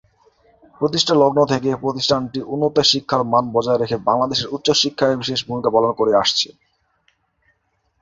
প্রতিষ্ঠালগ্ন 0.81 1.39
থেকে 1.51 1.69
প্রতিষ্ঠানটি 1.83 2.39
উন্নত 2.53 2.75
শিক্ষার 2.91 3.21
মান 3.31 3.43
বজায় 3.55 3.79
রেখে 3.79 3.97
বাংলাদেশের 4.07 4.51
উচ্চশিক্ষায় 4.55 5.19
বিশেষ 5.21 5.39
ভূমিকা 5.47 5.69
পালন 5.75 5.91
করে 5.99 6.11
আসছে। 6.21 6.47